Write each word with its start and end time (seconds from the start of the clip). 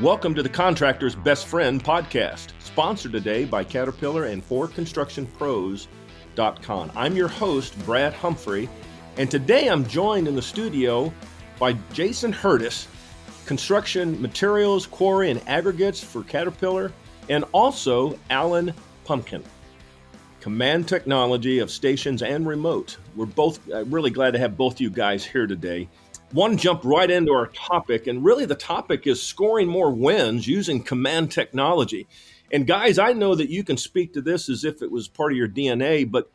Welcome 0.00 0.36
to 0.36 0.44
the 0.44 0.48
Contractor's 0.48 1.16
Best 1.16 1.46
Friend 1.46 1.82
podcast, 1.82 2.50
sponsored 2.60 3.10
today 3.10 3.44
by 3.44 3.64
Caterpillar 3.64 4.26
and 4.26 4.48
4constructionpros.com. 4.48 6.92
I'm 6.94 7.16
your 7.16 7.26
host, 7.26 7.76
Brad 7.84 8.12
Humphrey, 8.12 8.68
and 9.16 9.28
today 9.28 9.66
I'm 9.66 9.84
joined 9.88 10.28
in 10.28 10.36
the 10.36 10.42
studio 10.42 11.12
by 11.58 11.72
Jason 11.92 12.32
Hurdis, 12.32 12.86
construction 13.44 14.22
materials, 14.22 14.86
quarry, 14.86 15.32
and 15.32 15.42
aggregates 15.48 15.98
for 15.98 16.22
Caterpillar, 16.22 16.92
and 17.28 17.44
also 17.50 18.16
Alan 18.30 18.72
Pumklin, 19.04 19.42
command 20.38 20.86
technology 20.86 21.58
of 21.58 21.72
stations 21.72 22.22
and 22.22 22.46
remote. 22.46 22.98
We're 23.16 23.26
both 23.26 23.58
uh, 23.68 23.84
really 23.86 24.10
glad 24.10 24.30
to 24.34 24.38
have 24.38 24.56
both 24.56 24.80
you 24.80 24.90
guys 24.90 25.24
here 25.24 25.48
today 25.48 25.88
one 26.32 26.56
jump 26.56 26.84
right 26.84 27.10
into 27.10 27.32
our 27.32 27.48
topic, 27.48 28.06
and 28.06 28.24
really 28.24 28.46
the 28.46 28.54
topic 28.54 29.06
is 29.06 29.22
scoring 29.22 29.68
more 29.68 29.90
wins 29.90 30.46
using 30.48 30.82
command 30.82 31.30
technology. 31.30 32.06
And 32.52 32.66
guys, 32.66 32.98
I 32.98 33.12
know 33.12 33.34
that 33.34 33.48
you 33.48 33.64
can 33.64 33.76
speak 33.76 34.12
to 34.14 34.20
this 34.20 34.48
as 34.48 34.64
if 34.64 34.82
it 34.82 34.90
was 34.90 35.08
part 35.08 35.32
of 35.32 35.38
your 35.38 35.48
DNA, 35.48 36.10
but 36.10 36.30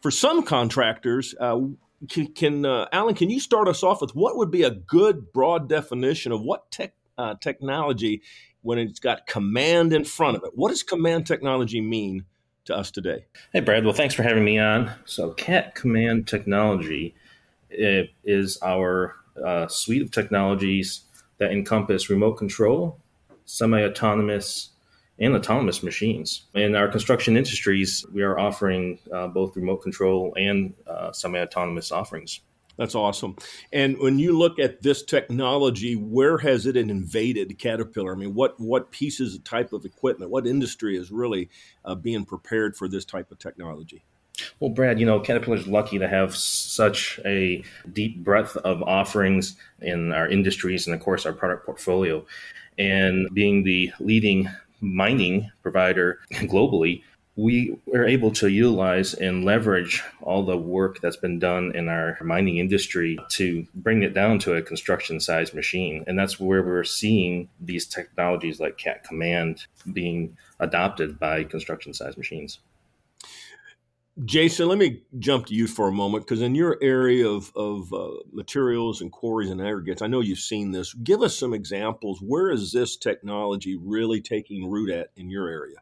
for 0.00 0.10
some 0.10 0.42
contractors, 0.42 1.34
uh, 1.38 1.60
can, 2.08 2.28
can 2.28 2.64
uh, 2.64 2.86
Alan, 2.92 3.14
can 3.14 3.28
you 3.28 3.40
start 3.40 3.68
us 3.68 3.82
off 3.82 4.00
with 4.00 4.14
what 4.14 4.36
would 4.36 4.50
be 4.50 4.62
a 4.62 4.70
good 4.70 5.32
broad 5.32 5.68
definition 5.68 6.32
of 6.32 6.40
what 6.40 6.70
tech 6.70 6.94
uh, 7.18 7.34
technology 7.40 8.22
when 8.62 8.78
it's 8.78 9.00
got 9.00 9.26
command 9.26 9.92
in 9.92 10.04
front 10.04 10.36
of 10.36 10.44
it? 10.44 10.52
What 10.54 10.70
does 10.70 10.82
command 10.82 11.26
technology 11.26 11.80
mean 11.80 12.24
to 12.66 12.76
us 12.76 12.90
today? 12.90 13.26
Hey, 13.52 13.60
Brad. 13.60 13.84
Well, 13.84 13.94
thanks 13.94 14.14
for 14.14 14.22
having 14.22 14.44
me 14.44 14.58
on. 14.58 14.92
So, 15.04 15.30
CAT 15.30 15.74
command 15.74 16.28
technology 16.28 17.14
is 17.70 18.58
our 18.62 19.16
uh, 19.44 19.68
suite 19.68 20.02
of 20.02 20.10
technologies 20.10 21.02
that 21.38 21.52
encompass 21.52 22.10
remote 22.10 22.34
control, 22.34 22.98
semi 23.44 23.82
autonomous, 23.82 24.70
and 25.18 25.34
autonomous 25.34 25.82
machines. 25.82 26.46
In 26.54 26.74
our 26.74 26.88
construction 26.88 27.36
industries, 27.36 28.04
we 28.12 28.22
are 28.22 28.38
offering 28.38 28.98
uh, 29.12 29.28
both 29.28 29.56
remote 29.56 29.78
control 29.78 30.32
and 30.36 30.74
uh, 30.86 31.12
semi 31.12 31.40
autonomous 31.40 31.90
offerings. 31.90 32.40
That's 32.78 32.94
awesome. 32.94 33.34
And 33.72 33.98
when 33.98 34.20
you 34.20 34.38
look 34.38 34.60
at 34.60 34.82
this 34.82 35.02
technology, 35.02 35.96
where 35.96 36.38
has 36.38 36.64
it 36.64 36.76
invaded 36.76 37.58
Caterpillar? 37.58 38.14
I 38.14 38.16
mean, 38.16 38.34
what 38.34 38.58
what 38.60 38.92
pieces, 38.92 39.36
type 39.40 39.72
of 39.72 39.84
equipment, 39.84 40.30
what 40.30 40.46
industry 40.46 40.96
is 40.96 41.10
really 41.10 41.50
uh, 41.84 41.96
being 41.96 42.24
prepared 42.24 42.76
for 42.76 42.86
this 42.86 43.04
type 43.04 43.32
of 43.32 43.40
technology? 43.40 44.04
Well, 44.60 44.70
Brad, 44.70 45.00
you 45.00 45.06
know, 45.06 45.20
Caterpillar's 45.20 45.66
lucky 45.66 45.98
to 45.98 46.08
have 46.08 46.36
such 46.36 47.20
a 47.24 47.62
deep 47.92 48.22
breadth 48.24 48.56
of 48.58 48.82
offerings 48.82 49.56
in 49.80 50.12
our 50.12 50.28
industries 50.28 50.86
and, 50.86 50.94
of 50.94 51.00
course, 51.00 51.26
our 51.26 51.32
product 51.32 51.66
portfolio. 51.66 52.24
And 52.78 53.28
being 53.32 53.64
the 53.64 53.92
leading 54.00 54.48
mining 54.80 55.50
provider 55.62 56.20
globally, 56.32 57.02
we 57.38 57.78
are 57.94 58.04
able 58.04 58.32
to 58.32 58.48
utilize 58.48 59.14
and 59.14 59.44
leverage 59.44 60.02
all 60.22 60.44
the 60.44 60.56
work 60.56 61.00
that's 61.00 61.16
been 61.16 61.38
done 61.38 61.70
in 61.76 61.88
our 61.88 62.18
mining 62.20 62.58
industry 62.58 63.16
to 63.28 63.64
bring 63.76 64.02
it 64.02 64.12
down 64.12 64.40
to 64.40 64.54
a 64.54 64.62
construction 64.62 65.20
size 65.20 65.54
machine. 65.54 66.02
And 66.08 66.18
that's 66.18 66.40
where 66.40 66.64
we're 66.64 66.82
seeing 66.82 67.48
these 67.60 67.86
technologies 67.86 68.58
like 68.58 68.76
CAT 68.76 69.04
Command 69.04 69.66
being 69.92 70.36
adopted 70.58 71.20
by 71.20 71.44
construction 71.44 71.94
size 71.94 72.16
machines. 72.16 72.58
Jason, 74.24 74.68
let 74.68 74.78
me 74.78 75.02
jump 75.18 75.46
to 75.46 75.54
you 75.54 75.68
for 75.68 75.88
a 75.88 75.92
moment 75.92 76.24
because 76.24 76.42
in 76.42 76.54
your 76.54 76.76
area 76.82 77.28
of, 77.28 77.52
of 77.54 77.92
uh, 77.92 78.10
materials 78.32 79.00
and 79.00 79.12
quarries 79.12 79.50
and 79.50 79.60
aggregates, 79.60 80.02
I 80.02 80.08
know 80.08 80.20
you've 80.20 80.40
seen 80.40 80.72
this. 80.72 80.92
Give 80.92 81.22
us 81.22 81.38
some 81.38 81.54
examples. 81.54 82.20
Where 82.20 82.50
is 82.50 82.72
this 82.72 82.96
technology 82.96 83.76
really 83.76 84.20
taking 84.20 84.68
root 84.68 84.90
at 84.90 85.10
in 85.16 85.30
your 85.30 85.48
area? 85.48 85.76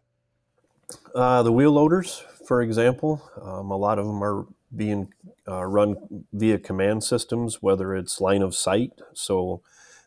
Uh, 1.14 1.42
the 1.42 1.52
wheel 1.52 1.72
loaders, 1.72 2.22
for 2.46 2.60
example, 2.60 3.22
um, 3.40 3.70
a 3.70 3.76
lot 3.76 3.98
of 3.98 4.06
them 4.06 4.22
are 4.22 4.46
being 4.74 5.12
uh, 5.48 5.64
run 5.64 5.96
via 6.32 6.58
command 6.58 7.04
systems, 7.04 7.62
whether 7.62 7.94
it's 7.94 8.20
line 8.20 8.42
of 8.42 8.54
sight. 8.54 8.92
So 9.14 9.62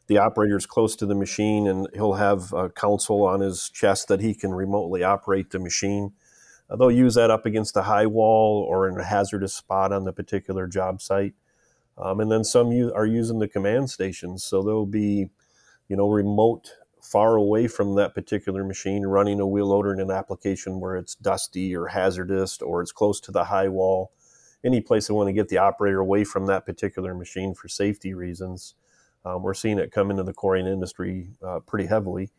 the 0.06 0.20
operator 0.20 0.58
is 0.58 0.68
close 0.68 0.96
to 0.98 1.06
the 1.08 1.16
machine 1.16 1.68
and 1.68 1.88
he'll 1.94 2.14
have 2.14 2.54
a 2.54 2.70
console 2.70 3.26
on 3.26 3.40
his 3.40 3.70
chest 3.70 4.08
that 4.08 4.22
he 4.22 4.36
can 4.36 4.54
remotely 4.54 5.04
operate 5.04 5.50
the 5.50 5.60
machine 5.60 6.14
they'll 6.78 6.92
use 6.92 7.16
that 7.16 7.32
up 7.32 7.46
against 7.46 7.78
a 7.78 7.84
high 7.84 8.06
wall 8.06 8.66
or 8.68 8.88
in 8.88 9.00
a 9.00 9.04
hazardous 9.04 9.54
spot 9.54 9.92
on 9.92 10.04
the 10.04 10.14
particular 10.14 10.68
job 10.68 11.02
site. 11.02 11.34
Um, 11.98 12.20
and 12.20 12.32
then 12.32 12.44
some 12.44 12.72
u- 12.72 12.94
are 12.94 13.06
using 13.06 13.40
the 13.40 13.48
command 13.48 13.90
stations. 13.90 14.44
So 14.44 14.62
they'll 14.62 14.86
be, 14.86 15.30
you 15.88 15.96
know, 15.98 16.10
remote, 16.10 16.72
far 17.02 17.36
away 17.36 17.68
from 17.68 17.96
that 17.96 18.14
particular 18.14 18.64
machine, 18.64 19.06
running 19.06 19.40
a 19.40 19.48
wheel 19.48 19.68
loader 19.68 19.94
in 19.94 20.00
an 20.00 20.12
application 20.12 20.80
where 20.80 20.96
it's 20.96 21.16
dusty 21.16 21.76
or 21.76 21.88
hazardous 21.88 22.62
or 22.62 22.82
it's 22.82 22.92
close 22.92 23.20
to 23.22 23.32
the 23.32 23.46
high 23.46 23.68
wall. 23.68 24.12
Any 24.64 24.82
place 24.82 25.08
they 25.08 25.14
want 25.14 25.28
to 25.28 25.34
get 25.34 25.48
the 25.48 25.58
operator 25.58 26.00
away 26.00 26.24
from 26.24 26.46
that 26.46 26.66
particular 26.66 27.16
machine 27.16 27.54
for 27.54 27.68
safety 27.68 28.14
reasons. 28.14 28.76
Um, 29.26 29.42
we're 29.44 29.54
seeing 29.54 29.80
it 29.80 29.92
come 29.92 30.12
into 30.12 30.24
the 30.24 30.34
quarrying 30.34 30.68
industry 30.68 31.32
uh, 31.46 31.60
pretty 31.60 31.88
heavily. 31.88 32.30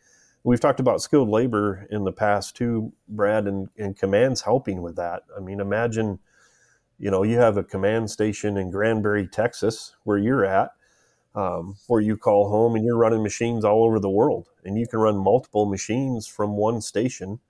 We've 0.43 0.61
talked 0.61 0.81
about 0.81 1.03
skilled 1.03 1.28
labor 1.28 1.87
in 1.91 2.05
the 2.05 2.12
past 2.12 2.56
too, 2.56 2.93
Brad, 3.09 3.47
and, 3.47 3.69
and 3.77 3.97
commands 3.97 4.43
helping 4.43 4.81
with 4.81 4.97
that. 4.97 5.25
I 5.37 5.41
mean, 5.41 5.61
imagine, 5.61 6.19
you 6.99 7.11
know, 7.11 7.23
you 7.23 7.37
have 7.39 7.59
a 7.59 7.65
command 7.65 8.11
station 8.11 8.56
in 8.56 8.71
Granbury, 8.71 9.27
Texas, 9.27 9.97
where 10.05 10.17
you're 10.17 10.47
at, 10.47 10.71
um, 11.34 11.77
where 11.89 12.00
you 12.00 12.17
call 12.17 12.49
home 12.49 12.75
and 12.75 12.84
you're 12.84 12.97
running 12.97 13.23
machines 13.23 13.65
all 13.65 13.84
over 13.84 14.00
the 14.00 14.09
world, 14.09 14.49
and 14.65 14.79
you 14.79 14.87
can 14.87 14.99
run 14.99 15.19
multiple 15.19 15.67
machines 15.67 16.27
from 16.27 16.56
one 16.56 16.81
station 16.81 17.41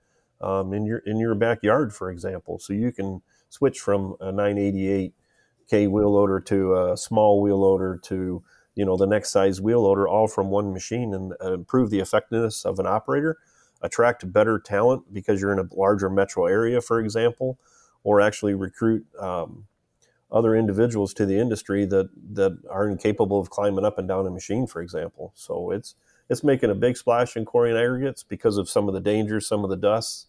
um, 0.41 0.73
in 0.73 0.85
your 0.85 0.99
in 0.99 1.17
your 1.17 1.35
backyard, 1.35 1.93
for 1.93 2.11
example. 2.11 2.59
So 2.59 2.73
you 2.73 2.91
can 2.91 3.21
switch 3.49 3.79
from 3.79 4.15
a 4.19 4.31
988 4.31 5.13
K 5.69 5.87
wheel 5.87 6.11
loader 6.11 6.39
to 6.41 6.75
a 6.75 6.97
small 6.97 7.41
wheel 7.41 7.59
loader 7.59 7.97
to 8.03 8.43
you 8.75 8.85
know 8.85 8.97
the 8.97 9.07
next 9.07 9.31
size 9.31 9.59
wheel 9.59 9.83
loader 9.83 10.07
all 10.07 10.27
from 10.27 10.49
one 10.49 10.73
machine 10.73 11.13
and 11.13 11.33
uh, 11.43 11.53
improve 11.53 11.89
the 11.89 11.99
effectiveness 11.99 12.65
of 12.65 12.79
an 12.79 12.87
operator 12.87 13.37
attract 13.81 14.31
better 14.31 14.59
talent 14.59 15.13
because 15.13 15.41
you're 15.41 15.53
in 15.53 15.59
a 15.59 15.75
larger 15.75 16.09
metro 16.09 16.45
area 16.45 16.81
for 16.81 16.99
example 16.99 17.57
or 18.03 18.21
actually 18.21 18.53
recruit 18.53 19.05
um, 19.19 19.65
other 20.31 20.55
individuals 20.55 21.13
to 21.13 21.25
the 21.25 21.37
industry 21.37 21.85
that 21.85 22.09
that 22.33 22.57
are 22.69 22.89
incapable 22.89 23.39
of 23.39 23.49
climbing 23.49 23.85
up 23.85 23.97
and 23.97 24.07
down 24.07 24.25
a 24.25 24.29
machine 24.29 24.65
for 24.65 24.81
example. 24.81 25.31
So 25.35 25.71
it's 25.71 25.95
it's 26.29 26.43
making 26.43 26.69
a 26.69 26.75
big 26.75 26.95
splash 26.95 27.35
in 27.35 27.45
quarry 27.45 27.71
and 27.71 27.79
aggregates 27.79 28.23
because 28.23 28.57
of 28.57 28.69
some 28.69 28.87
of 28.87 28.93
the 28.93 29.01
dangers 29.01 29.47
some 29.47 29.63
of 29.63 29.69
the 29.69 29.77
dusts 29.77 30.27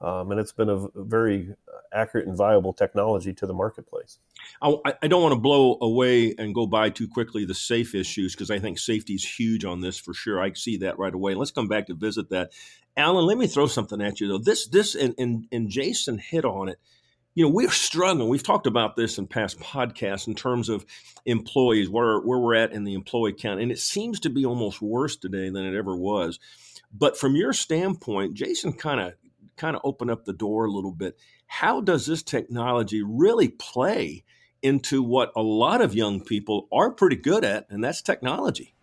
um, 0.00 0.30
and 0.30 0.40
it's 0.40 0.52
been 0.52 0.68
a 0.68 0.86
very 0.94 1.54
accurate 1.92 2.26
and 2.26 2.36
viable 2.36 2.72
technology 2.72 3.32
to 3.32 3.46
the 3.46 3.54
marketplace. 3.54 4.18
I, 4.60 4.74
I 5.02 5.06
don't 5.06 5.22
want 5.22 5.34
to 5.34 5.40
blow 5.40 5.78
away 5.80 6.34
and 6.36 6.54
go 6.54 6.66
by 6.66 6.90
too 6.90 7.08
quickly 7.08 7.44
the 7.44 7.54
safe 7.54 7.94
issues 7.94 8.34
because 8.34 8.50
I 8.50 8.58
think 8.58 8.78
safety 8.78 9.14
is 9.14 9.24
huge 9.24 9.64
on 9.64 9.80
this 9.80 9.98
for 9.98 10.12
sure. 10.12 10.42
I 10.42 10.52
see 10.52 10.78
that 10.78 10.98
right 10.98 11.14
away. 11.14 11.34
Let's 11.34 11.52
come 11.52 11.68
back 11.68 11.86
to 11.86 11.94
visit 11.94 12.30
that. 12.30 12.52
Alan, 12.96 13.24
let 13.24 13.38
me 13.38 13.46
throw 13.46 13.66
something 13.66 14.00
at 14.00 14.20
you 14.20 14.28
though. 14.28 14.38
This, 14.38 14.66
this, 14.66 14.94
and, 14.94 15.14
and, 15.18 15.46
and 15.50 15.68
Jason 15.68 16.18
hit 16.18 16.44
on 16.44 16.68
it. 16.68 16.78
You 17.36 17.44
know, 17.44 17.50
we're 17.50 17.70
struggling. 17.70 18.28
We've 18.28 18.44
talked 18.44 18.68
about 18.68 18.94
this 18.94 19.18
in 19.18 19.26
past 19.26 19.58
podcasts 19.58 20.28
in 20.28 20.36
terms 20.36 20.68
of 20.68 20.86
employees, 21.26 21.88
where, 21.88 22.20
where 22.20 22.38
we're 22.38 22.54
at 22.54 22.72
in 22.72 22.84
the 22.84 22.94
employee 22.94 23.32
count. 23.32 23.60
And 23.60 23.72
it 23.72 23.80
seems 23.80 24.20
to 24.20 24.30
be 24.30 24.44
almost 24.44 24.80
worse 24.80 25.16
today 25.16 25.48
than 25.50 25.64
it 25.64 25.76
ever 25.76 25.96
was. 25.96 26.38
But 26.92 27.18
from 27.18 27.34
your 27.34 27.52
standpoint, 27.52 28.34
Jason 28.34 28.72
kind 28.72 29.00
of 29.00 29.14
kind 29.56 29.76
of 29.76 29.82
open 29.84 30.10
up 30.10 30.24
the 30.24 30.32
door 30.32 30.64
a 30.64 30.70
little 30.70 30.92
bit. 30.92 31.16
How 31.46 31.80
does 31.80 32.06
this 32.06 32.22
technology 32.22 33.02
really 33.02 33.48
play 33.48 34.24
into 34.62 35.02
what 35.02 35.32
a 35.36 35.42
lot 35.42 35.80
of 35.80 35.94
young 35.94 36.22
people 36.22 36.68
are 36.72 36.90
pretty 36.90 37.16
good 37.16 37.44
at, 37.44 37.66
and 37.68 37.84
that's 37.84 38.02
technology? 38.02 38.74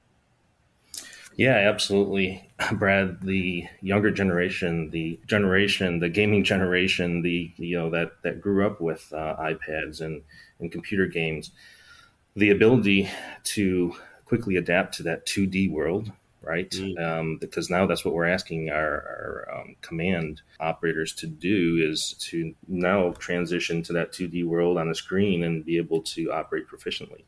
Yeah, 1.38 1.56
absolutely, 1.56 2.48
Brad. 2.74 3.22
The 3.22 3.66
younger 3.82 4.12
generation, 4.12 4.90
the 4.90 5.20
generation, 5.26 6.00
the 6.00 6.10
gaming 6.10 6.44
generation, 6.44 7.22
the 7.22 7.52
you 7.58 7.78
know 7.78 7.90
that 7.90 8.22
that 8.24 8.42
grew 8.42 8.66
up 8.66 8.82
with 8.82 9.12
uh, 9.14 9.36
iPads 9.40 10.02
and 10.02 10.22
and 10.60 10.72
computer 10.72 11.08
games, 11.08 11.52
the 12.36 12.52
ability 12.52 13.10
to 13.44 13.96
quickly 14.26 14.56
adapt 14.56 14.96
to 14.96 15.04
that 15.04 15.26
2D 15.26 15.72
world 15.72 16.12
right? 16.42 16.70
Mm. 16.72 17.00
Um, 17.00 17.38
because 17.38 17.70
now 17.70 17.86
that's 17.86 18.04
what 18.04 18.14
we're 18.14 18.28
asking 18.28 18.70
our, 18.70 19.46
our 19.48 19.48
um, 19.60 19.76
command 19.82 20.42
operators 20.60 21.14
to 21.14 21.28
do 21.28 21.78
is 21.88 22.14
to 22.20 22.54
now 22.68 23.12
transition 23.20 23.84
to 23.84 23.94
that 23.94 24.12
2D 24.12 24.46
world 24.46 24.78
on 24.78 24.90
the 24.90 24.96
screen 24.96 25.44
and 25.44 25.66
be 25.66 25.78
able 25.78 26.02
to 26.02 26.32
operate 26.32 26.68
proficiently. 26.68 27.24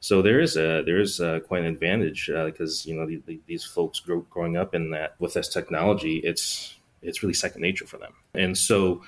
So 0.00 0.20
there 0.20 0.40
is 0.40 0.56
a 0.56 0.82
there 0.84 0.98
is 0.98 1.20
a, 1.20 1.40
quite 1.40 1.60
an 1.60 1.68
advantage 1.68 2.26
because 2.26 2.84
uh, 2.84 2.90
you 2.90 2.96
know 2.96 3.06
the, 3.06 3.22
the, 3.24 3.40
these 3.46 3.64
folks 3.64 4.00
grow, 4.00 4.20
growing 4.30 4.56
up 4.56 4.74
in 4.74 4.90
that 4.90 5.14
with 5.20 5.34
this 5.34 5.48
technology, 5.48 6.18
it's 6.18 6.76
it's 7.02 7.22
really 7.22 7.34
second 7.34 7.62
nature 7.62 7.86
for 7.86 7.98
them, 7.98 8.12
and 8.34 8.58
so 8.58 9.02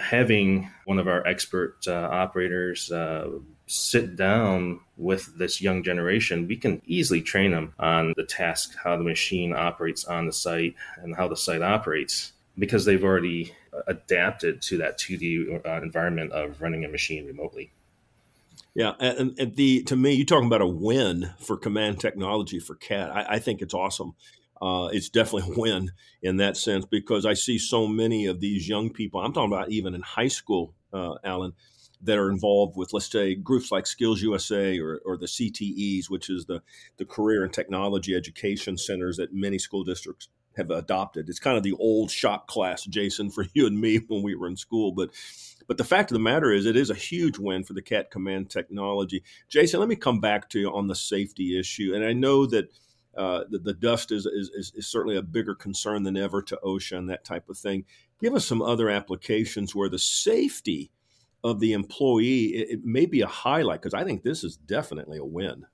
having 0.00 0.70
one 0.86 0.98
of 0.98 1.08
our 1.08 1.26
expert 1.26 1.76
uh, 1.86 2.08
operators 2.10 2.90
uh, 2.90 3.28
sit 3.72 4.16
down 4.16 4.80
with 4.98 5.38
this 5.38 5.62
young 5.62 5.82
generation, 5.82 6.46
we 6.46 6.56
can 6.56 6.82
easily 6.84 7.22
train 7.22 7.52
them 7.52 7.72
on 7.78 8.12
the 8.16 8.24
task, 8.24 8.76
how 8.82 8.96
the 8.96 9.02
machine 9.02 9.54
operates 9.54 10.04
on 10.04 10.26
the 10.26 10.32
site, 10.32 10.74
and 10.98 11.16
how 11.16 11.26
the 11.26 11.36
site 11.36 11.62
operates 11.62 12.32
because 12.58 12.84
they've 12.84 13.02
already 13.02 13.54
adapted 13.86 14.60
to 14.60 14.76
that 14.76 14.98
2D 14.98 15.66
uh, 15.66 15.82
environment 15.82 16.32
of 16.32 16.60
running 16.60 16.84
a 16.84 16.88
machine 16.88 17.26
remotely. 17.26 17.72
Yeah, 18.74 18.92
and, 19.00 19.38
and, 19.38 19.56
the 19.56 19.82
to 19.84 19.96
me, 19.96 20.12
you're 20.12 20.26
talking 20.26 20.46
about 20.46 20.60
a 20.60 20.66
win 20.66 21.32
for 21.38 21.56
command 21.56 21.98
technology 21.98 22.58
for 22.58 22.74
CAT. 22.74 23.10
I, 23.10 23.24
I 23.34 23.38
think 23.38 23.62
it's 23.62 23.74
awesome. 23.74 24.14
Uh, 24.60 24.88
it's 24.92 25.08
definitely 25.08 25.54
a 25.54 25.58
win 25.58 25.92
in 26.22 26.36
that 26.36 26.58
sense 26.58 26.84
because 26.84 27.24
I 27.24 27.34
see 27.34 27.58
so 27.58 27.86
many 27.86 28.26
of 28.26 28.40
these 28.40 28.68
young 28.68 28.90
people. 28.90 29.20
I'm 29.20 29.32
talking 29.32 29.52
about 29.52 29.70
even 29.70 29.94
in 29.94 30.02
high 30.02 30.28
school, 30.28 30.74
uh, 30.92 31.14
Alan, 31.24 31.54
that 32.02 32.18
are 32.18 32.30
involved 32.30 32.76
with, 32.76 32.92
let's 32.92 33.10
say, 33.10 33.34
groups 33.34 33.70
like 33.70 33.86
Skills 33.86 34.22
USA 34.22 34.78
or, 34.78 35.00
or 35.04 35.16
the 35.16 35.26
CTEs, 35.26 36.10
which 36.10 36.28
is 36.28 36.46
the 36.46 36.62
the 36.96 37.04
career 37.04 37.44
and 37.44 37.52
technology 37.52 38.14
education 38.14 38.76
centers 38.76 39.16
that 39.16 39.32
many 39.32 39.58
school 39.58 39.84
districts 39.84 40.28
have 40.56 40.70
adopted. 40.70 41.28
It's 41.28 41.38
kind 41.38 41.56
of 41.56 41.62
the 41.62 41.72
old 41.78 42.10
shop 42.10 42.46
class, 42.46 42.84
Jason, 42.84 43.30
for 43.30 43.46
you 43.54 43.66
and 43.66 43.80
me 43.80 43.96
when 44.08 44.22
we 44.22 44.34
were 44.34 44.48
in 44.48 44.56
school, 44.56 44.92
but 44.92 45.10
but 45.66 45.78
the 45.78 45.84
fact 45.84 46.10
of 46.10 46.14
the 46.14 46.20
matter 46.20 46.52
is, 46.52 46.66
it 46.66 46.76
is 46.76 46.90
a 46.90 46.94
huge 46.94 47.38
win 47.38 47.64
for 47.64 47.72
the 47.72 47.82
CAT 47.82 48.10
Command 48.10 48.50
technology. 48.50 49.22
Jason, 49.48 49.80
let 49.80 49.88
me 49.88 49.96
come 49.96 50.20
back 50.20 50.48
to 50.50 50.58
you 50.58 50.74
on 50.74 50.88
the 50.88 50.94
safety 50.94 51.58
issue. 51.58 51.92
And 51.94 52.04
I 52.04 52.12
know 52.12 52.46
that 52.46 52.70
uh, 53.16 53.44
the, 53.48 53.58
the, 53.58 53.72
dust 53.74 54.10
is, 54.10 54.26
is, 54.26 54.72
is, 54.74 54.86
certainly 54.86 55.16
a 55.16 55.22
bigger 55.22 55.54
concern 55.54 56.02
than 56.02 56.16
ever 56.16 56.40
to 56.40 56.58
OSHA 56.64 56.96
and 56.96 57.10
that 57.10 57.24
type 57.24 57.48
of 57.50 57.58
thing. 57.58 57.84
Give 58.20 58.34
us 58.34 58.46
some 58.46 58.62
other 58.62 58.88
applications 58.88 59.74
where 59.74 59.90
the 59.90 59.98
safety 59.98 60.90
of 61.44 61.60
the 61.60 61.72
employee 61.72 62.54
it, 62.54 62.70
it 62.70 62.80
may 62.84 63.06
be 63.06 63.20
a 63.20 63.26
highlight 63.26 63.80
because 63.80 63.94
I 63.94 64.04
think 64.04 64.22
this 64.22 64.44
is 64.44 64.56
definitely 64.56 65.18
a 65.18 65.24
win. 65.24 65.66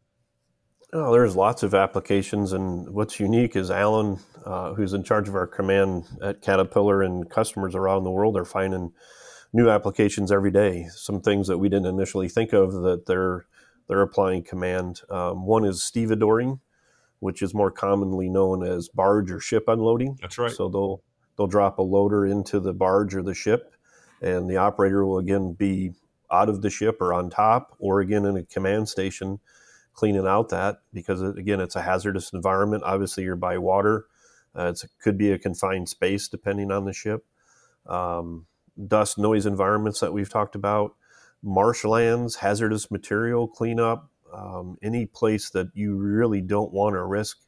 Oh, 0.93 1.13
there's 1.13 1.37
lots 1.37 1.63
of 1.63 1.75
applications, 1.75 2.55
and 2.55 2.89
what's 2.89 3.21
unique 3.21 3.57
is 3.57 3.71
Alan, 3.71 4.21
uh, 4.47 4.73
who's 4.73 4.95
in 4.95 5.05
charge 5.05 5.29
of 5.29 5.35
our 5.35 5.47
command 5.47 6.05
at 6.23 6.41
Caterpillar, 6.41 7.03
and 7.03 7.29
customers 7.29 7.75
around 7.75 8.05
the 8.05 8.11
world 8.11 8.39
are 8.39 8.47
finding 8.47 8.95
new 9.53 9.69
applications 9.69 10.33
every 10.33 10.51
day. 10.51 10.87
Some 10.91 11.21
things 11.21 11.47
that 11.49 11.59
we 11.59 11.69
didn't 11.69 11.87
initially 11.87 12.29
think 12.29 12.55
of 12.55 12.73
that 12.73 13.05
they're 13.07 13.45
they're 13.87 14.03
applying 14.03 14.45
command. 14.45 15.01
Um, 15.11 15.47
one 15.47 15.65
is 15.65 15.81
stevedoring, 15.81 16.61
which 17.21 17.43
is 17.43 17.55
more 17.55 17.71
commonly 17.71 18.31
known 18.31 18.63
as 18.63 18.89
barge 18.89 19.31
or 19.31 19.41
ship 19.41 19.65
unloading. 19.69 20.19
That's 20.21 20.39
right. 20.39 20.51
So 20.51 20.69
they'll 20.69 21.03
they'll 21.37 21.47
drop 21.47 21.79
a 21.79 21.83
loader 21.83 22.25
into 22.25 22.61
the 22.61 22.73
barge 22.73 23.15
or 23.15 23.23
the 23.23 23.35
ship, 23.35 23.75
and 24.21 24.49
the 24.49 24.57
operator 24.57 25.05
will 25.05 25.19
again 25.19 25.53
be 25.53 25.93
out 26.31 26.49
of 26.49 26.63
the 26.63 26.71
ship 26.71 26.99
or 27.01 27.13
on 27.13 27.31
top, 27.31 27.75
or 27.79 28.01
again 28.01 28.25
in 28.25 28.37
a 28.37 28.43
command 28.43 28.89
station 28.89 29.41
cleaning 29.95 30.29
out 30.29 30.49
that 30.51 30.81
because 30.93 31.21
again 31.23 31.61
it's 31.61 31.75
a 31.75 31.83
hazardous 31.83 32.33
environment. 32.33 32.83
Obviously, 32.85 33.25
you're 33.25 33.37
by 33.37 33.59
water. 33.59 34.07
Uh, 34.55 34.73
it 34.75 34.85
could 35.03 35.19
be 35.19 35.33
a 35.33 35.39
confined 35.39 35.89
space 35.89 36.29
depending 36.29 36.71
on 36.71 36.85
the 36.85 36.93
ship. 36.93 37.25
Um, 37.87 38.47
dust 38.87 39.19
noise 39.19 39.47
environments 39.47 40.01
that 40.01 40.13
we've 40.13 40.31
talked 40.31 40.55
about, 40.55 40.95
marshlands, 41.43 42.37
hazardous 42.37 42.91
material 42.91 43.49
cleanup, 43.49 44.11
um, 44.33 44.77
any 44.83 45.07
place 45.07 45.51
that 45.51 45.69
you 45.75 45.97
really 45.97 46.41
don't 46.41 46.73
want 46.73 46.95
to 46.95 47.05
risk 47.05 47.39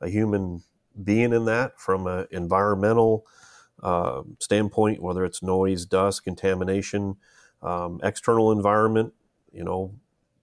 a 0.00 0.08
human 0.08 0.62
being 1.04 1.32
in 1.32 1.44
that 1.46 1.78
from 1.78 2.06
an 2.06 2.26
environmental 2.30 3.24
uh, 3.82 4.22
standpoint, 4.38 5.02
whether 5.02 5.24
it's 5.24 5.42
noise, 5.42 5.84
dust, 5.86 6.24
contamination, 6.24 7.16
um, 7.62 8.00
external 8.02 8.52
environment, 8.52 9.12
you 9.52 9.64
know, 9.64 9.94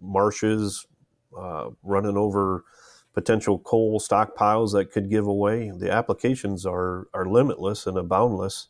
marshes, 0.02 0.86
uh, 1.38 1.70
running 1.84 2.18
over 2.18 2.64
potential 3.14 3.60
coal 3.60 4.00
stockpiles 4.00 4.74
that 4.74 4.92
could 4.92 5.10
give 5.10 5.28
away. 5.28 5.72
The 5.76 5.92
applications 5.92 6.66
are, 6.66 7.08
are 7.14 7.26
limitless 7.26 7.88
and 7.88 8.08
boundless 8.08 8.68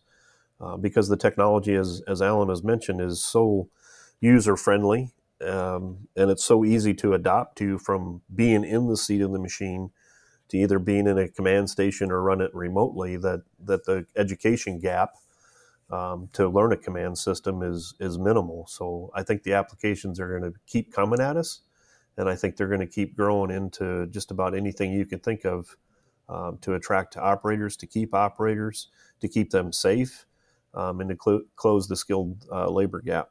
uh, 0.62 0.78
because 0.78 1.10
the 1.10 1.18
technology, 1.18 1.76
as, 1.76 2.02
as 2.08 2.22
Alan 2.22 2.50
has 2.50 2.64
mentioned, 2.64 3.02
is 3.02 3.24
so 3.24 3.70
user 4.22 4.58
friendly 4.58 5.12
um, 5.42 6.08
and 6.16 6.30
it's 6.30 6.44
so 6.44 6.66
easy 6.66 6.94
to 6.96 7.14
adopt 7.14 7.58
to 7.58 7.78
from 7.78 8.22
being 8.34 8.64
in 8.64 8.88
the 8.88 8.98
seat 8.98 9.22
of 9.22 9.32
the 9.32 9.40
machine 9.40 9.92
to 10.50 10.58
either 10.58 10.80
being 10.80 11.08
in 11.08 11.18
a 11.18 11.28
command 11.28 11.70
station 11.70 12.12
or 12.12 12.22
run 12.22 12.42
it 12.42 12.54
remotely 12.54 13.18
that, 13.18 13.44
that 13.64 13.86
the 13.86 14.06
education 14.16 14.80
gap 14.80 15.16
um, 15.92 16.30
to 16.34 16.48
learn 16.48 16.72
a 16.72 16.78
command 16.78 17.18
system 17.18 17.64
is, 17.64 17.94
is 18.00 18.18
minimal. 18.18 18.68
So 18.68 19.12
I 19.16 19.24
think 19.24 19.44
the 19.44 19.54
applications 19.54 20.20
are 20.20 20.30
going 20.40 20.52
to 20.52 20.60
keep 20.68 20.94
coming 20.94 21.20
at 21.20 21.38
us. 21.38 21.62
And 22.18 22.30
I 22.30 22.36
think 22.36 22.58
they're 22.58 22.68
going 22.68 22.80
to 22.82 22.86
keep 22.88 23.16
growing 23.16 23.50
into 23.50 24.08
just 24.08 24.30
about 24.32 24.54
anything 24.54 24.92
you 24.92 25.06
can 25.06 25.20
think 25.20 25.46
of 25.46 25.78
um, 26.28 26.58
to 26.62 26.74
attract 26.74 27.18
operators, 27.18 27.78
to 27.78 27.88
keep 27.88 28.14
operators, 28.14 28.90
to 29.22 29.28
keep 29.28 29.52
them 29.52 29.72
safe, 29.72 30.26
um, 30.74 31.00
and 31.02 31.10
to 31.10 31.18
cl- 31.24 31.42
close 31.56 31.88
the 31.88 31.96
skilled 31.96 32.46
uh, 32.52 32.70
labor 32.70 33.02
gap. 33.02 33.30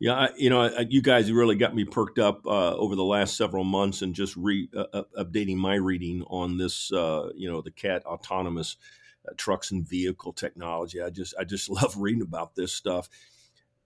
Yeah, 0.00 0.14
I, 0.14 0.30
you 0.38 0.48
know, 0.48 0.62
I, 0.62 0.86
you 0.88 1.02
guys 1.02 1.30
really 1.30 1.56
got 1.56 1.74
me 1.74 1.84
perked 1.84 2.18
up 2.18 2.46
uh, 2.46 2.74
over 2.74 2.96
the 2.96 3.04
last 3.04 3.36
several 3.36 3.64
months 3.64 4.00
and 4.00 4.14
just 4.14 4.34
re, 4.34 4.66
uh, 4.74 5.02
updating 5.18 5.56
my 5.56 5.74
reading 5.74 6.24
on 6.28 6.56
this, 6.56 6.90
uh, 6.90 7.28
you 7.36 7.50
know, 7.50 7.60
the 7.60 7.70
CAT 7.70 8.04
autonomous 8.06 8.78
uh, 9.28 9.32
trucks 9.36 9.70
and 9.72 9.86
vehicle 9.86 10.32
technology. 10.32 11.02
I 11.02 11.10
just, 11.10 11.34
I 11.38 11.44
just 11.44 11.68
love 11.70 11.96
reading 11.98 12.22
about 12.22 12.54
this 12.54 12.72
stuff. 12.72 13.10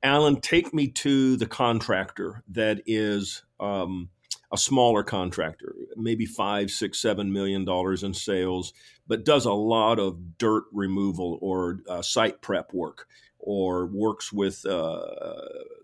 Alan, 0.05 0.41
take 0.41 0.73
me 0.73 0.89
to 0.89 1.37
the 1.37 1.47
contractor 1.47 2.45
that 2.49 2.83
is 2.87 3.43
um, 3.59 4.11
a 4.53 4.59
smaller 4.59 5.03
contractor, 5.03 5.75
maybe 5.97 6.27
five, 6.27 6.71
six, 6.71 7.01
seven 7.01 7.33
million 7.33 7.65
dollars 7.65 8.05
in 8.05 8.15
sales, 8.15 8.73
but 9.07 9.25
does 9.25 9.45
a 9.47 9.53
lot 9.53 9.99
of 9.99 10.39
dirt 10.39 10.65
removal 10.73 11.39
or 11.41 11.81
uh, 11.89 12.03
site 12.03 12.41
prep 12.41 12.73
work, 12.73 13.07
or 13.39 13.87
works 13.87 14.33
with 14.33 14.65
uh, 14.65 15.07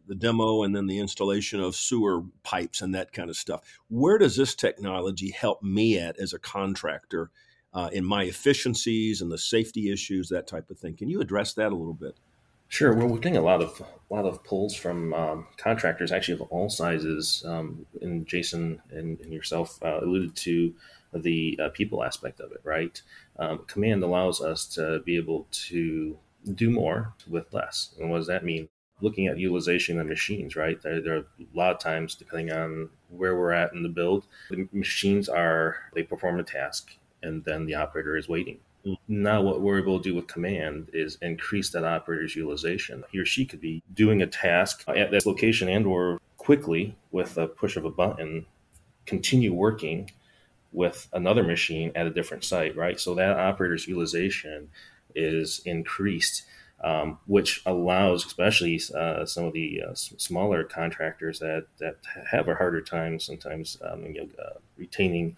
the 0.06 0.14
demo 0.14 0.62
and 0.62 0.75
then 0.75 0.87
the 0.87 0.99
installation 0.99 1.61
of 1.61 1.76
sewer 1.76 2.22
pipes 2.43 2.81
and 2.81 2.94
that 2.94 3.12
kind 3.12 3.28
of 3.28 3.37
stuff. 3.37 3.61
Where 3.88 4.19
does 4.19 4.37
this 4.37 4.55
technology 4.55 5.31
help 5.31 5.62
me 5.62 5.99
at 5.99 6.19
as 6.19 6.32
a 6.32 6.38
contractor 6.38 7.31
uh, 7.72 7.90
in 7.93 8.05
my 8.05 8.25
efficiencies 8.25 9.20
and 9.20 9.31
the 9.31 9.38
safety 9.38 9.93
issues, 9.93 10.31
that 10.31 10.46
type 10.46 10.70
of 10.70 10.78
thing? 10.78 10.96
Can 10.96 11.08
you 11.08 11.20
address 11.20 11.52
that 11.55 11.72
a 11.72 11.76
little 11.76 11.94
bit? 11.94 12.17
Sure. 12.70 12.94
Well, 12.94 13.08
we're 13.08 13.19
getting 13.19 13.37
a 13.37 13.43
lot 13.43 13.62
of 13.62 13.82
a 14.11 14.14
lot 14.14 14.25
of 14.25 14.44
pulls 14.44 14.76
from 14.76 15.12
um, 15.12 15.49
contractors, 15.56 16.12
actually 16.12 16.34
of 16.34 16.43
all 16.43 16.70
sizes. 16.70 17.44
Um, 17.44 17.84
and 18.00 18.25
Jason 18.25 18.81
and, 18.93 19.19
and 19.20 19.32
yourself 19.32 19.81
uh, 19.82 19.98
alluded 20.00 20.36
to 20.36 20.72
the 21.12 21.58
uh, 21.60 21.69
people 21.70 22.05
aspect 22.05 22.39
of 22.39 22.53
it, 22.53 22.60
right? 22.62 23.03
Um, 23.41 23.65
command 23.67 24.05
allows 24.05 24.41
us 24.41 24.67
to 24.77 25.00
be 25.00 25.17
able 25.17 25.48
to 25.69 26.17
do 26.55 26.70
more 26.70 27.12
with 27.29 27.53
less. 27.53 27.93
And 27.98 28.08
what 28.08 28.19
does 28.19 28.29
that 28.29 28.44
mean? 28.44 28.69
Looking 29.00 29.27
at 29.27 29.36
utilization 29.36 29.98
of 29.98 30.06
machines, 30.06 30.55
right? 30.55 30.81
There, 30.81 31.00
there, 31.00 31.17
are 31.17 31.27
a 31.41 31.58
lot 31.58 31.72
of 31.72 31.81
times, 31.81 32.15
depending 32.15 32.53
on 32.53 32.89
where 33.08 33.36
we're 33.36 33.53
at 33.53 33.72
in 33.72 33.82
the 33.82 33.89
build, 33.89 34.27
the 34.48 34.69
machines 34.72 35.29
are 35.29 35.77
they 35.93 36.05
perform 36.05 36.39
a 36.39 36.44
task, 36.44 36.96
and 37.20 37.44
then 37.44 37.67
the 37.67 37.74
operator 37.74 38.17
is 38.17 38.29
waiting 38.29 38.60
now, 39.08 39.43
what 39.43 39.60
we're 39.60 39.79
able 39.79 39.99
to 39.99 40.03
do 40.03 40.15
with 40.15 40.27
command 40.27 40.91
is 40.93 41.19
increase 41.20 41.70
that 41.70 41.84
operator's 41.84 42.34
utilization. 42.34 43.05
He 43.13 43.19
or 43.19 43.27
she 43.27 43.44
could 43.44 43.60
be 43.60 43.82
doing 43.93 44.22
a 44.22 44.27
task 44.27 44.84
at 44.89 45.10
this 45.10 45.27
location 45.27 45.69
and/or 45.69 46.19
quickly 46.39 46.96
with 47.10 47.37
a 47.37 47.46
push 47.46 47.77
of 47.77 47.84
a 47.84 47.91
button, 47.91 48.46
continue 49.06 49.53
working 49.53 50.10
with 50.72 51.08
another 51.13 51.43
machine 51.43 51.93
at 51.94 52.06
a 52.06 52.10
different 52.10 52.44
site, 52.44 52.77
right? 52.77 52.99
So 52.99 53.15
that 53.15 53.39
operator's 53.39 53.87
utilization 53.87 54.70
is 55.15 55.60
increased, 55.65 56.44
um, 56.82 57.19
which 57.27 57.63
allows, 57.67 58.25
especially 58.25 58.81
uh, 58.96 59.27
some 59.27 59.44
of 59.44 59.53
the 59.53 59.82
uh, 59.82 59.94
smaller 59.94 60.65
contractors 60.65 61.41
that 61.41 61.67
that 61.79 61.96
have 62.31 62.49
a 62.49 62.55
harder 62.55 62.81
time 62.81 63.20
sometimes, 63.20 63.77
um, 63.82 64.06
you 64.06 64.15
know, 64.15 64.29
uh, 64.43 64.58
retaining 64.79 65.37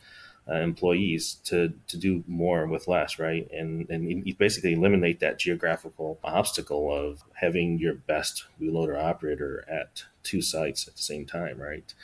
uh, 0.49 0.55
employees 0.55 1.35
to 1.45 1.73
to 1.89 1.97
do 1.97 2.25
more 2.27 2.67
with 2.67 2.89
less, 2.89 3.19
right? 3.19 3.49
And 3.53 3.89
and 3.89 4.27
you 4.27 4.35
basically 4.35 4.73
eliminate 4.73 5.21
that 5.21 5.39
geographical 5.39 6.19
obstacle 6.25 6.93
of 6.93 7.23
having 7.35 7.79
your 7.79 7.95
best 7.95 8.47
wheel 8.59 8.75
loader 8.75 8.97
operator 8.99 9.65
at 9.69 10.05
two 10.23 10.43
sites 10.43 10.89
at 10.89 10.97
the 10.97 11.03
same 11.03 11.27
time, 11.27 11.61
right? 11.61 11.95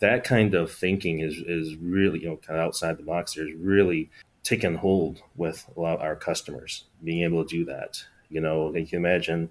That 0.00 0.24
kind 0.24 0.54
of 0.54 0.70
thinking 0.70 1.20
is 1.20 1.36
is 1.36 1.76
really 1.76 2.20
you 2.20 2.28
know 2.28 2.36
kind 2.36 2.60
of 2.60 2.66
outside 2.66 2.98
the 2.98 3.02
box. 3.02 3.34
There's 3.34 3.54
really 3.54 4.10
taken 4.42 4.76
hold 4.76 5.22
with 5.34 5.66
a 5.76 5.80
lot 5.80 5.96
of 5.96 6.02
our 6.02 6.16
customers 6.16 6.84
being 7.02 7.22
able 7.22 7.44
to 7.44 7.48
do 7.48 7.64
that. 7.64 8.04
You 8.28 8.40
know, 8.40 8.74
you 8.74 8.86
can 8.86 8.98
imagine 8.98 9.48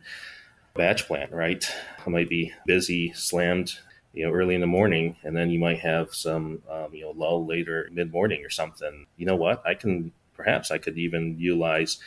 batch 0.75 1.07
plant, 1.07 1.31
right? 1.31 1.65
I 2.05 2.09
might 2.09 2.29
be 2.29 2.53
busy, 2.65 3.11
slammed 3.13 3.79
you 4.15 4.25
know, 4.25 4.31
early 4.31 4.55
in 4.55 4.61
the 4.61 4.67
morning, 4.67 5.17
and 5.23 5.35
then 5.35 5.49
you 5.49 5.59
might 5.59 5.79
have 5.79 6.15
some, 6.15 6.61
um, 6.71 6.93
you 6.93 7.01
know, 7.01 7.11
lull 7.11 7.45
later 7.45 7.89
mid 7.91 8.11
morning 8.11 8.43
or 8.45 8.49
something. 8.49 9.05
You 9.17 9.25
know 9.25 9.35
what? 9.35 9.61
I 9.65 9.75
can 9.75 10.11
perhaps 10.33 10.71
I 10.71 10.77
could 10.77 10.97
even 10.97 11.37
utilize 11.37 11.97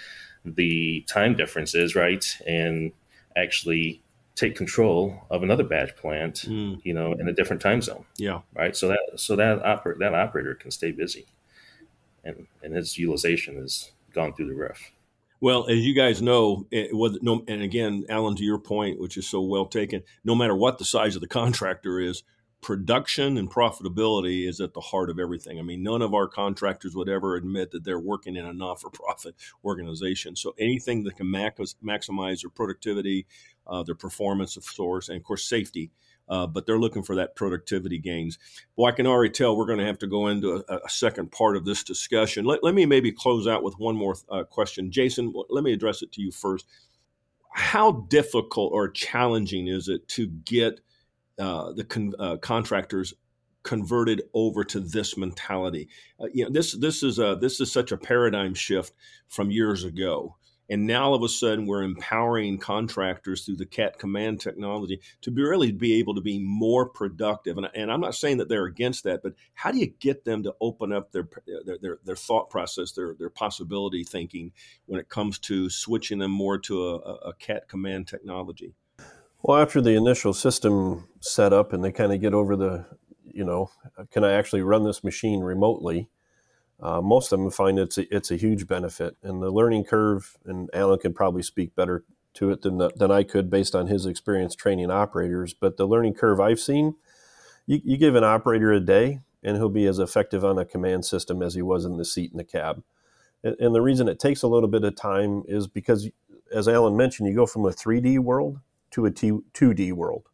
the 0.44 1.04
time 1.06 1.36
differences, 1.36 1.94
right, 1.94 2.24
and 2.46 2.92
actually 3.36 4.02
take 4.34 4.56
control 4.56 5.26
of 5.30 5.42
another 5.42 5.64
batch 5.64 5.96
plant, 5.96 6.44
mm. 6.46 6.80
you 6.84 6.94
know, 6.94 7.12
in 7.12 7.28
a 7.28 7.32
different 7.32 7.60
time 7.60 7.82
zone. 7.82 8.04
Yeah. 8.16 8.40
Right. 8.54 8.74
So 8.74 8.88
that 8.88 9.00
so 9.16 9.36
that 9.36 9.62
oper- 9.62 9.98
that 9.98 10.14
operator 10.14 10.54
can 10.54 10.70
stay 10.70 10.92
busy, 10.92 11.26
and 12.24 12.46
and 12.62 12.74
his 12.74 12.96
utilization 12.96 13.56
has 13.56 13.92
gone 14.12 14.32
through 14.32 14.48
the 14.48 14.54
roof. 14.54 14.92
Well, 15.40 15.68
as 15.68 15.78
you 15.78 15.94
guys 15.94 16.20
know, 16.20 16.66
it 16.70 16.94
was 16.94 17.18
no, 17.22 17.44
and 17.46 17.62
again, 17.62 18.04
Alan, 18.08 18.34
to 18.36 18.44
your 18.44 18.58
point, 18.58 19.00
which 19.00 19.16
is 19.16 19.28
so 19.28 19.40
well 19.40 19.66
taken, 19.66 20.02
no 20.24 20.34
matter 20.34 20.56
what 20.56 20.78
the 20.78 20.84
size 20.84 21.14
of 21.14 21.20
the 21.20 21.28
contractor 21.40 22.00
is, 22.00 22.22
production 22.60 23.38
and 23.38 23.50
profitability 23.50 24.48
is 24.48 24.60
at 24.60 24.74
the 24.74 24.80
heart 24.80 25.10
of 25.10 25.18
everything. 25.18 25.58
I 25.58 25.62
mean, 25.62 25.82
none 25.82 26.02
of 26.02 26.12
our 26.12 26.26
contractors 26.26 26.94
would 26.96 27.08
ever 27.08 27.36
admit 27.36 27.70
that 27.70 27.84
they're 27.84 28.00
working 28.00 28.34
in 28.34 28.44
a 28.44 28.52
not 28.52 28.80
for 28.80 28.90
profit 28.90 29.36
organization. 29.64 30.34
So 30.34 30.54
anything 30.58 31.04
that 31.04 31.16
can 31.16 31.30
max, 31.30 31.76
maximize 31.84 32.42
their 32.42 32.50
productivity, 32.50 33.26
uh, 33.66 33.84
their 33.84 33.94
performance 33.94 34.56
of 34.56 34.64
source, 34.64 35.08
and 35.08 35.16
of 35.16 35.22
course, 35.22 35.48
safety. 35.48 35.90
Uh, 36.28 36.46
but 36.46 36.66
they're 36.66 36.78
looking 36.78 37.02
for 37.02 37.14
that 37.14 37.34
productivity 37.34 37.98
gains. 37.98 38.38
Well, 38.76 38.86
I 38.86 38.94
can 38.94 39.06
already 39.06 39.32
tell 39.32 39.56
we're 39.56 39.66
going 39.66 39.78
to 39.78 39.86
have 39.86 39.98
to 39.98 40.06
go 40.06 40.28
into 40.28 40.64
a, 40.68 40.76
a 40.84 40.88
second 40.88 41.32
part 41.32 41.56
of 41.56 41.64
this 41.64 41.82
discussion. 41.82 42.44
Let, 42.44 42.62
let, 42.62 42.74
me 42.74 42.84
maybe 42.86 43.12
close 43.12 43.46
out 43.46 43.62
with 43.62 43.78
one 43.78 43.96
more 43.96 44.16
uh, 44.28 44.44
question. 44.44 44.90
Jason, 44.90 45.32
let 45.48 45.64
me 45.64 45.72
address 45.72 46.02
it 46.02 46.12
to 46.12 46.22
you 46.22 46.30
first. 46.30 46.66
How 47.50 47.92
difficult 48.08 48.72
or 48.72 48.88
challenging 48.88 49.68
is 49.68 49.88
it 49.88 50.06
to 50.08 50.26
get 50.26 50.80
uh, 51.38 51.72
the 51.72 51.84
con- 51.84 52.14
uh, 52.18 52.36
contractors 52.36 53.14
converted 53.62 54.22
over 54.32 54.64
to 54.64 54.80
this 54.80 55.16
mentality. 55.16 55.88
Uh, 56.18 56.26
you 56.32 56.42
know, 56.44 56.50
this 56.50 56.72
this 56.78 57.02
is 57.02 57.18
a 57.18 57.36
this 57.40 57.60
is 57.60 57.70
such 57.70 57.92
a 57.92 57.98
paradigm 57.98 58.54
shift 58.54 58.94
from 59.28 59.50
years 59.50 59.84
ago. 59.84 60.34
And 60.70 60.86
now 60.86 61.06
all 61.06 61.14
of 61.14 61.22
a 61.22 61.28
sudden, 61.28 61.66
we're 61.66 61.82
empowering 61.82 62.58
contractors 62.58 63.44
through 63.44 63.56
the 63.56 63.66
CAT 63.66 63.98
command 63.98 64.40
technology 64.40 65.00
to 65.22 65.30
be, 65.30 65.42
really 65.42 65.72
be 65.72 65.94
able 65.94 66.14
to 66.14 66.20
be 66.20 66.38
more 66.38 66.86
productive. 66.86 67.56
And, 67.56 67.68
and, 67.74 67.90
I'm 67.90 68.00
not 68.00 68.14
saying 68.14 68.36
that 68.38 68.48
they're 68.48 68.66
against 68.66 69.04
that, 69.04 69.22
but 69.22 69.32
how 69.54 69.72
do 69.72 69.78
you 69.78 69.86
get 69.86 70.24
them 70.24 70.42
to 70.42 70.54
open 70.60 70.92
up 70.92 71.10
their 71.12 71.28
their, 71.64 71.78
their, 71.78 71.98
their 72.04 72.16
thought 72.16 72.50
process, 72.50 72.92
their, 72.92 73.14
their 73.18 73.30
possibility 73.30 74.04
thinking 74.04 74.52
when 74.86 75.00
it 75.00 75.08
comes 75.08 75.38
to 75.40 75.70
switching 75.70 76.18
them 76.18 76.30
more 76.30 76.58
to 76.58 76.88
a, 76.88 76.96
a 76.96 77.32
CAT 77.38 77.68
command 77.68 78.06
technology? 78.06 78.74
Well, 79.42 79.62
after 79.62 79.80
the 79.80 79.94
initial 79.94 80.34
system 80.34 81.08
set 81.20 81.52
up 81.52 81.72
and 81.72 81.82
they 81.82 81.92
kind 81.92 82.12
of 82.12 82.20
get 82.20 82.34
over 82.34 82.56
the, 82.56 82.84
you 83.24 83.44
know, 83.44 83.70
can 84.10 84.24
I 84.24 84.32
actually 84.32 84.62
run 84.62 84.84
this 84.84 85.04
machine 85.04 85.40
remotely? 85.40 86.08
Uh, 86.80 87.00
most 87.00 87.32
of 87.32 87.40
them 87.40 87.50
find 87.50 87.78
it's 87.78 87.98
a, 87.98 88.14
it's 88.14 88.30
a 88.30 88.36
huge 88.36 88.66
benefit, 88.66 89.16
and 89.22 89.42
the 89.42 89.50
learning 89.50 89.84
curve. 89.84 90.36
And 90.44 90.70
Alan 90.72 90.98
can 90.98 91.12
probably 91.12 91.42
speak 91.42 91.74
better 91.74 92.04
to 92.34 92.50
it 92.50 92.62
than 92.62 92.78
than 92.96 93.10
I 93.10 93.24
could 93.24 93.50
based 93.50 93.74
on 93.74 93.88
his 93.88 94.06
experience 94.06 94.54
training 94.54 94.90
operators. 94.90 95.54
But 95.54 95.76
the 95.76 95.86
learning 95.86 96.14
curve 96.14 96.40
I've 96.40 96.60
seen, 96.60 96.94
you, 97.66 97.80
you 97.84 97.96
give 97.96 98.14
an 98.14 98.24
operator 98.24 98.72
a 98.72 98.80
day, 98.80 99.20
and 99.42 99.56
he'll 99.56 99.68
be 99.68 99.86
as 99.86 99.98
effective 99.98 100.44
on 100.44 100.58
a 100.58 100.64
command 100.64 101.04
system 101.04 101.42
as 101.42 101.54
he 101.54 101.62
was 101.62 101.84
in 101.84 101.96
the 101.96 102.04
seat 102.04 102.30
in 102.30 102.38
the 102.38 102.44
cab. 102.44 102.82
And, 103.42 103.56
and 103.58 103.74
the 103.74 103.82
reason 103.82 104.08
it 104.08 104.18
takes 104.18 104.42
a 104.42 104.48
little 104.48 104.68
bit 104.68 104.84
of 104.84 104.94
time 104.94 105.42
is 105.48 105.66
because, 105.66 106.08
as 106.52 106.68
Alan 106.68 106.96
mentioned, 106.96 107.28
you 107.28 107.34
go 107.34 107.46
from 107.46 107.64
a 107.64 107.70
3D 107.70 108.18
world 108.20 108.60
to 108.92 109.06
a 109.06 109.10
2D 109.10 109.92
world. 109.92 110.28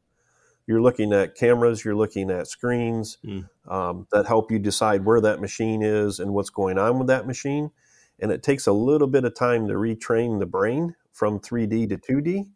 You're 0.66 0.80
looking 0.80 1.12
at 1.12 1.34
cameras, 1.34 1.84
you're 1.84 1.96
looking 1.96 2.30
at 2.30 2.46
screens 2.46 3.18
mm. 3.24 3.48
um, 3.68 4.06
that 4.12 4.26
help 4.26 4.50
you 4.50 4.58
decide 4.58 5.04
where 5.04 5.20
that 5.20 5.40
machine 5.40 5.82
is 5.82 6.18
and 6.18 6.32
what's 6.32 6.50
going 6.50 6.78
on 6.78 6.98
with 6.98 7.08
that 7.08 7.26
machine. 7.26 7.70
And 8.18 8.30
it 8.30 8.42
takes 8.42 8.66
a 8.66 8.72
little 8.72 9.08
bit 9.08 9.24
of 9.24 9.34
time 9.34 9.68
to 9.68 9.74
retrain 9.74 10.38
the 10.38 10.46
brain 10.46 10.94
from 11.12 11.38
3D 11.38 11.88
to 11.90 11.96
2D. 11.98 12.46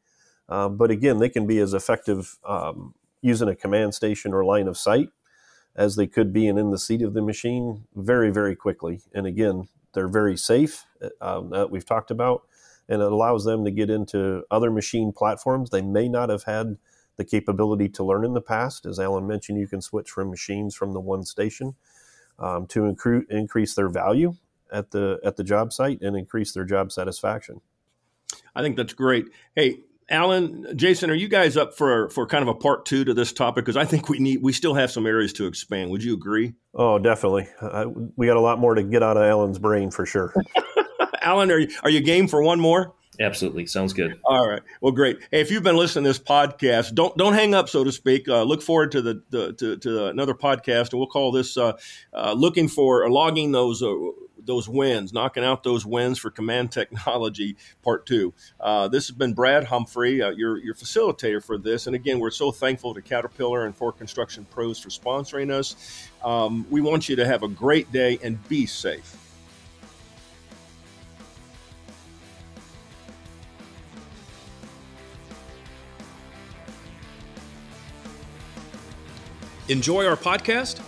Uh, 0.48 0.68
but 0.68 0.90
again, 0.90 1.18
they 1.18 1.28
can 1.28 1.46
be 1.46 1.58
as 1.58 1.74
effective 1.74 2.38
um, 2.46 2.94
using 3.20 3.48
a 3.48 3.56
command 3.56 3.94
station 3.94 4.32
or 4.32 4.44
line 4.44 4.68
of 4.68 4.78
sight 4.78 5.10
as 5.76 5.96
they 5.96 6.06
could 6.06 6.32
be 6.32 6.48
and 6.48 6.58
in 6.58 6.70
the 6.70 6.78
seat 6.78 7.02
of 7.02 7.12
the 7.12 7.22
machine 7.22 7.84
very, 7.94 8.30
very 8.30 8.56
quickly. 8.56 9.02
And 9.14 9.26
again, 9.26 9.68
they're 9.92 10.08
very 10.08 10.36
safe 10.36 10.86
um, 11.20 11.50
that 11.50 11.70
we've 11.70 11.84
talked 11.84 12.10
about 12.10 12.42
and 12.88 13.02
it 13.02 13.12
allows 13.12 13.44
them 13.44 13.64
to 13.64 13.70
get 13.70 13.90
into 13.90 14.44
other 14.50 14.70
machine 14.70 15.12
platforms 15.12 15.70
they 15.70 15.82
may 15.82 16.08
not 16.08 16.30
have 16.30 16.44
had 16.44 16.78
the 17.18 17.24
capability 17.24 17.88
to 17.90 18.04
learn 18.04 18.24
in 18.24 18.32
the 18.32 18.40
past. 18.40 18.86
As 18.86 18.98
Alan 18.98 19.26
mentioned, 19.26 19.58
you 19.58 19.66
can 19.68 19.82
switch 19.82 20.10
from 20.10 20.30
machines 20.30 20.74
from 20.74 20.94
the 20.94 21.00
one 21.00 21.24
station 21.24 21.74
um, 22.38 22.66
to 22.68 22.80
incre- 22.80 23.28
increase 23.28 23.74
their 23.74 23.90
value 23.90 24.34
at 24.72 24.90
the 24.90 25.20
at 25.24 25.36
the 25.36 25.44
job 25.44 25.72
site 25.72 26.00
and 26.00 26.16
increase 26.16 26.52
their 26.52 26.64
job 26.64 26.90
satisfaction. 26.92 27.60
I 28.54 28.62
think 28.62 28.76
that's 28.76 28.92
great. 28.94 29.26
Hey, 29.54 29.80
Alan, 30.10 30.66
Jason, 30.76 31.10
are 31.10 31.14
you 31.14 31.28
guys 31.28 31.56
up 31.56 31.74
for 31.74 32.08
for 32.10 32.26
kind 32.26 32.42
of 32.42 32.48
a 32.48 32.54
part 32.54 32.86
two 32.86 33.04
to 33.04 33.12
this 33.12 33.32
topic? 33.32 33.64
Because 33.64 33.76
I 33.76 33.84
think 33.84 34.08
we 34.08 34.18
need 34.18 34.42
we 34.42 34.52
still 34.52 34.74
have 34.74 34.90
some 34.90 35.06
areas 35.06 35.32
to 35.34 35.46
expand. 35.46 35.90
Would 35.90 36.02
you 36.02 36.14
agree? 36.14 36.54
Oh, 36.74 36.98
definitely. 36.98 37.48
I, 37.60 37.86
we 37.86 38.26
got 38.26 38.36
a 38.36 38.40
lot 38.40 38.58
more 38.58 38.74
to 38.74 38.82
get 38.82 39.02
out 39.02 39.16
of 39.16 39.24
Alan's 39.24 39.58
brain 39.58 39.90
for 39.90 40.06
sure. 40.06 40.32
Alan, 41.22 41.50
are 41.50 41.58
you, 41.58 41.68
are 41.82 41.90
you 41.90 42.00
game 42.00 42.28
for 42.28 42.42
one 42.42 42.60
more? 42.60 42.94
Absolutely, 43.20 43.66
sounds 43.66 43.92
good. 43.92 44.20
All 44.24 44.48
right, 44.48 44.62
well, 44.80 44.92
great. 44.92 45.18
Hey, 45.30 45.40
if 45.40 45.50
you've 45.50 45.64
been 45.64 45.76
listening 45.76 46.04
to 46.04 46.10
this 46.10 46.18
podcast, 46.20 46.94
don't 46.94 47.16
don't 47.16 47.34
hang 47.34 47.52
up, 47.52 47.68
so 47.68 47.82
to 47.82 47.90
speak. 47.90 48.28
Uh, 48.28 48.44
look 48.44 48.62
forward 48.62 48.92
to 48.92 49.02
the, 49.02 49.22
the 49.30 49.52
to, 49.54 49.76
to, 49.78 50.06
another 50.06 50.34
podcast, 50.34 50.92
and 50.92 51.00
we'll 51.00 51.08
call 51.08 51.32
this 51.32 51.56
uh, 51.56 51.72
uh, 52.14 52.32
"Looking 52.32 52.68
for 52.68 53.02
or 53.02 53.10
Logging 53.10 53.52
Those." 53.52 53.82
Uh, 53.82 53.94
those 54.48 54.68
wins, 54.68 55.12
knocking 55.12 55.44
out 55.44 55.62
those 55.62 55.84
wins 55.84 56.18
for 56.18 56.30
Command 56.30 56.72
Technology 56.72 57.56
Part 57.82 58.06
Two. 58.06 58.32
Uh, 58.58 58.88
this 58.88 59.08
has 59.08 59.16
been 59.16 59.34
Brad 59.34 59.64
Humphrey, 59.64 60.22
uh, 60.22 60.30
your 60.30 60.56
your 60.58 60.74
facilitator 60.74 61.44
for 61.44 61.58
this. 61.58 61.86
And 61.86 61.94
again, 61.94 62.18
we're 62.18 62.30
so 62.30 62.50
thankful 62.50 62.94
to 62.94 63.02
Caterpillar 63.02 63.66
and 63.66 63.76
For 63.76 63.92
Construction 63.92 64.46
Pros 64.50 64.78
for 64.78 64.88
sponsoring 64.88 65.50
us. 65.50 66.08
Um, 66.24 66.66
we 66.70 66.80
want 66.80 67.08
you 67.08 67.16
to 67.16 67.26
have 67.26 67.42
a 67.42 67.48
great 67.48 67.92
day 67.92 68.18
and 68.22 68.42
be 68.48 68.64
safe. 68.64 69.27
Enjoy 79.68 80.06
our 80.06 80.16
podcast? 80.16 80.80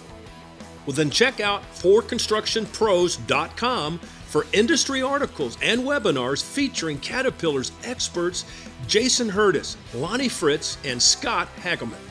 Well, 0.87 0.97
then 0.97 1.11
check 1.11 1.41
out 1.41 1.63
forconstructionpros.com 1.75 3.99
for 3.99 4.47
industry 4.53 5.03
articles 5.03 5.59
and 5.63 5.83
webinars 5.83 6.43
featuring 6.43 6.99
Caterpillar's 6.99 7.73
experts 7.85 8.45
Jason 8.87 9.29
Hurdis, 9.29 9.77
Lonnie 9.95 10.29
Fritz, 10.29 10.79
and 10.85 11.03
Scott 11.03 11.49
Hageman. 11.57 12.10